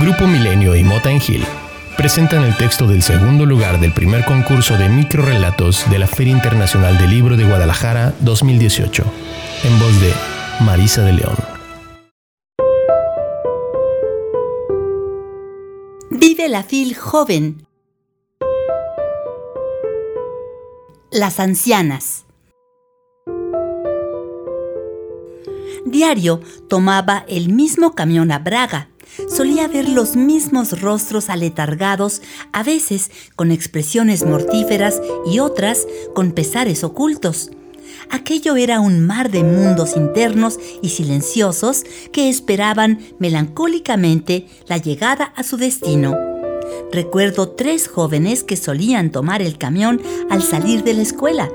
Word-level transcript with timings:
Grupo 0.00 0.26
Milenio 0.26 0.74
y 0.76 0.82
Mota 0.82 1.12
Hill 1.12 1.44
presentan 1.98 2.42
el 2.42 2.56
texto 2.56 2.86
del 2.86 3.02
segundo 3.02 3.44
lugar 3.44 3.78
del 3.80 3.92
primer 3.92 4.24
concurso 4.24 4.78
de 4.78 4.88
microrelatos 4.88 5.90
de 5.90 5.98
la 5.98 6.06
Feria 6.06 6.32
Internacional 6.32 6.96
del 6.96 7.10
Libro 7.10 7.36
de 7.36 7.44
Guadalajara 7.44 8.14
2018, 8.20 9.04
en 9.64 9.78
voz 9.78 10.00
de 10.00 10.14
Marisa 10.64 11.02
de 11.02 11.12
León. 11.12 11.36
Vive 16.10 16.48
la 16.48 16.62
fil 16.62 16.96
joven. 16.96 17.66
Las 21.10 21.38
ancianas. 21.38 22.24
Diario 25.84 26.40
tomaba 26.70 27.26
el 27.28 27.52
mismo 27.52 27.94
camión 27.94 28.32
a 28.32 28.38
Braga 28.38 28.88
solía 29.28 29.68
ver 29.68 29.88
los 29.88 30.16
mismos 30.16 30.80
rostros 30.80 31.30
aletargados, 31.30 32.22
a 32.52 32.62
veces 32.62 33.10
con 33.36 33.50
expresiones 33.50 34.24
mortíferas 34.24 35.00
y 35.26 35.38
otras 35.38 35.86
con 36.14 36.32
pesares 36.32 36.84
ocultos. 36.84 37.50
Aquello 38.10 38.56
era 38.56 38.80
un 38.80 39.06
mar 39.06 39.30
de 39.30 39.44
mundos 39.44 39.96
internos 39.96 40.58
y 40.82 40.90
silenciosos 40.90 41.84
que 42.12 42.28
esperaban 42.28 43.00
melancólicamente 43.18 44.46
la 44.66 44.78
llegada 44.78 45.32
a 45.36 45.42
su 45.42 45.56
destino. 45.56 46.16
Recuerdo 46.92 47.50
tres 47.50 47.88
jóvenes 47.88 48.42
que 48.42 48.56
solían 48.56 49.10
tomar 49.10 49.42
el 49.42 49.58
camión 49.58 50.00
al 50.28 50.42
salir 50.42 50.82
de 50.82 50.94
la 50.94 51.02
escuela. 51.02 51.50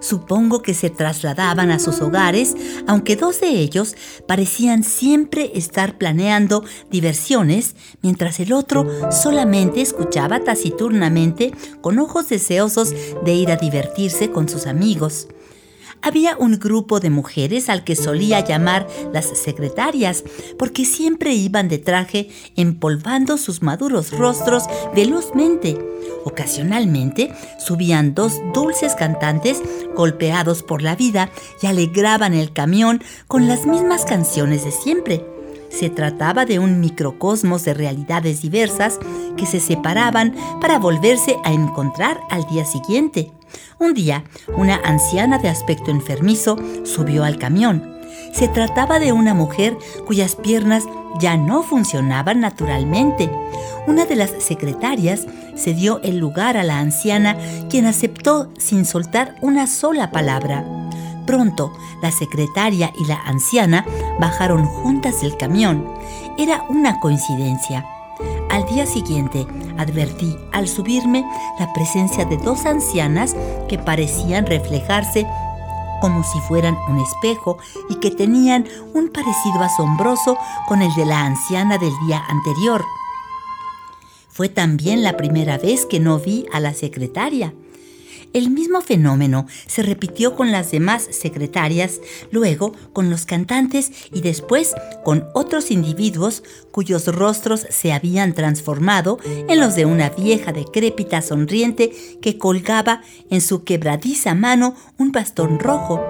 Supongo 0.00 0.62
que 0.62 0.74
se 0.74 0.90
trasladaban 0.90 1.70
a 1.70 1.78
sus 1.78 2.00
hogares, 2.00 2.54
aunque 2.86 3.16
dos 3.16 3.40
de 3.40 3.48
ellos 3.48 3.96
parecían 4.26 4.84
siempre 4.84 5.52
estar 5.54 5.98
planeando 5.98 6.64
diversiones, 6.90 7.76
mientras 8.02 8.40
el 8.40 8.52
otro 8.52 8.86
solamente 9.10 9.80
escuchaba 9.80 10.40
taciturnamente 10.40 11.52
con 11.80 11.98
ojos 11.98 12.28
deseosos 12.28 12.94
de 13.24 13.32
ir 13.32 13.50
a 13.50 13.56
divertirse 13.56 14.30
con 14.30 14.48
sus 14.48 14.66
amigos 14.66 15.28
había 16.02 16.36
un 16.36 16.58
grupo 16.58 17.00
de 17.00 17.10
mujeres 17.10 17.68
al 17.68 17.84
que 17.84 17.96
solía 17.96 18.40
llamar 18.40 18.86
las 19.12 19.26
secretarias, 19.26 20.24
porque 20.58 20.84
siempre 20.84 21.34
iban 21.34 21.68
de 21.68 21.78
traje 21.78 22.28
empolvando 22.56 23.36
sus 23.38 23.62
maduros 23.62 24.12
rostros 24.12 24.64
velozmente. 24.94 25.78
Ocasionalmente 26.24 27.32
subían 27.58 28.14
dos 28.14 28.40
dulces 28.52 28.94
cantantes 28.94 29.62
golpeados 29.94 30.62
por 30.62 30.82
la 30.82 30.96
vida 30.96 31.30
y 31.62 31.66
alegraban 31.66 32.34
el 32.34 32.52
camión 32.52 33.02
con 33.26 33.48
las 33.48 33.66
mismas 33.66 34.04
canciones 34.04 34.64
de 34.64 34.72
siempre. 34.72 35.24
Se 35.70 35.90
trataba 35.90 36.46
de 36.46 36.58
un 36.58 36.80
microcosmos 36.80 37.64
de 37.64 37.74
realidades 37.74 38.40
diversas 38.40 38.98
que 39.36 39.46
se 39.46 39.60
separaban 39.60 40.34
para 40.60 40.78
volverse 40.78 41.36
a 41.44 41.52
encontrar 41.52 42.20
al 42.30 42.46
día 42.46 42.64
siguiente. 42.64 43.30
Un 43.78 43.94
día, 43.94 44.24
una 44.56 44.76
anciana 44.76 45.38
de 45.38 45.48
aspecto 45.48 45.90
enfermizo 45.90 46.56
subió 46.84 47.24
al 47.24 47.38
camión. 47.38 47.96
Se 48.32 48.48
trataba 48.48 48.98
de 48.98 49.12
una 49.12 49.34
mujer 49.34 49.78
cuyas 50.06 50.36
piernas 50.36 50.84
ya 51.18 51.36
no 51.36 51.62
funcionaban 51.62 52.40
naturalmente. 52.40 53.30
Una 53.86 54.04
de 54.04 54.16
las 54.16 54.30
secretarias 54.38 55.26
se 55.54 55.72
dio 55.72 56.00
el 56.02 56.18
lugar 56.18 56.56
a 56.56 56.64
la 56.64 56.78
anciana, 56.78 57.36
quien 57.70 57.86
aceptó 57.86 58.50
sin 58.58 58.84
soltar 58.84 59.36
una 59.40 59.66
sola 59.66 60.10
palabra. 60.10 60.64
Pronto, 61.26 61.72
la 62.02 62.10
secretaria 62.10 62.92
y 62.98 63.04
la 63.06 63.20
anciana 63.22 63.84
bajaron 64.20 64.66
juntas 64.66 65.22
del 65.22 65.36
camión. 65.36 65.84
Era 66.38 66.64
una 66.68 67.00
coincidencia. 67.00 67.95
Al 68.56 68.64
día 68.64 68.86
siguiente 68.86 69.46
advertí 69.76 70.34
al 70.50 70.66
subirme 70.66 71.26
la 71.58 71.70
presencia 71.74 72.24
de 72.24 72.38
dos 72.38 72.64
ancianas 72.64 73.36
que 73.68 73.76
parecían 73.76 74.46
reflejarse 74.46 75.26
como 76.00 76.24
si 76.24 76.40
fueran 76.48 76.74
un 76.88 76.98
espejo 76.98 77.58
y 77.90 77.96
que 77.96 78.10
tenían 78.10 78.66
un 78.94 79.10
parecido 79.10 79.60
asombroso 79.60 80.38
con 80.68 80.80
el 80.80 80.94
de 80.94 81.04
la 81.04 81.26
anciana 81.26 81.76
del 81.76 81.92
día 82.06 82.24
anterior. 82.30 82.82
Fue 84.30 84.48
también 84.48 85.02
la 85.02 85.18
primera 85.18 85.58
vez 85.58 85.84
que 85.84 86.00
no 86.00 86.18
vi 86.18 86.46
a 86.50 86.58
la 86.58 86.72
secretaria. 86.72 87.52
El 88.36 88.50
mismo 88.50 88.82
fenómeno 88.82 89.46
se 89.66 89.82
repitió 89.82 90.36
con 90.36 90.52
las 90.52 90.70
demás 90.70 91.08
secretarias, 91.10 92.02
luego 92.30 92.74
con 92.92 93.08
los 93.08 93.24
cantantes 93.24 93.90
y 94.12 94.20
después 94.20 94.74
con 95.04 95.24
otros 95.32 95.70
individuos 95.70 96.42
cuyos 96.70 97.06
rostros 97.06 97.66
se 97.70 97.94
habían 97.94 98.34
transformado 98.34 99.18
en 99.24 99.58
los 99.58 99.74
de 99.74 99.86
una 99.86 100.10
vieja 100.10 100.52
decrépita 100.52 101.22
sonriente 101.22 101.92
que 102.20 102.36
colgaba 102.36 103.00
en 103.30 103.40
su 103.40 103.64
quebradiza 103.64 104.34
mano 104.34 104.74
un 104.98 105.12
bastón 105.12 105.58
rojo. 105.58 106.04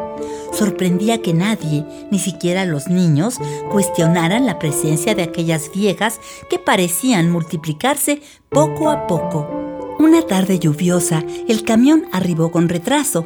Sorprendía 0.52 1.22
que 1.22 1.32
nadie, 1.32 1.84
ni 2.10 2.18
siquiera 2.18 2.64
los 2.64 2.88
niños, 2.88 3.36
cuestionaran 3.70 4.46
la 4.46 4.58
presencia 4.58 5.14
de 5.14 5.22
aquellas 5.22 5.70
viejas 5.72 6.18
que 6.50 6.58
parecían 6.58 7.30
multiplicarse 7.30 8.20
poco 8.48 8.90
a 8.90 9.06
poco. 9.06 9.55
Una 9.98 10.20
tarde 10.20 10.58
lluviosa, 10.58 11.24
el 11.48 11.62
camión 11.62 12.04
arribó 12.12 12.50
con 12.50 12.68
retraso. 12.68 13.24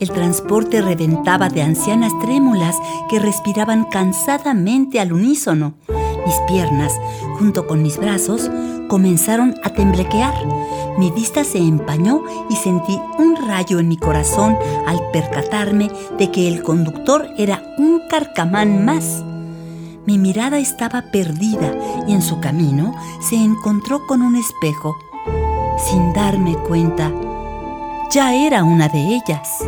El 0.00 0.10
transporte 0.10 0.82
reventaba 0.82 1.48
de 1.48 1.62
ancianas 1.62 2.12
trémulas 2.20 2.76
que 3.08 3.18
respiraban 3.18 3.84
cansadamente 3.84 5.00
al 5.00 5.14
unísono. 5.14 5.74
Mis 6.26 6.34
piernas, 6.46 6.92
junto 7.38 7.66
con 7.66 7.82
mis 7.82 7.96
brazos, 7.96 8.50
comenzaron 8.88 9.54
a 9.64 9.70
temblequear. 9.70 10.34
Mi 10.98 11.10
vista 11.10 11.42
se 11.42 11.56
empañó 11.56 12.22
y 12.50 12.56
sentí 12.56 13.00
un 13.18 13.36
rayo 13.36 13.78
en 13.78 13.88
mi 13.88 13.96
corazón 13.96 14.58
al 14.86 15.00
percatarme 15.12 15.90
de 16.18 16.30
que 16.30 16.48
el 16.48 16.62
conductor 16.62 17.28
era 17.38 17.62
un 17.78 18.02
carcamán 18.10 18.84
más. 18.84 19.24
Mi 20.06 20.18
mirada 20.18 20.58
estaba 20.58 21.04
perdida 21.10 21.74
y 22.06 22.12
en 22.12 22.20
su 22.20 22.40
camino 22.40 22.94
se 23.22 23.36
encontró 23.36 24.06
con 24.06 24.20
un 24.20 24.36
espejo 24.36 24.96
sin 25.88 26.12
darme 26.12 26.56
cuenta, 26.56 27.10
ya 28.10 28.34
era 28.34 28.64
una 28.64 28.88
de 28.88 28.98
ellas. 28.98 29.64